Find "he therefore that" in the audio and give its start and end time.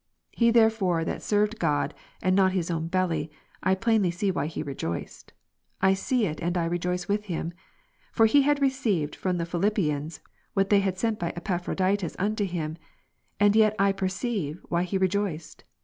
0.31-1.21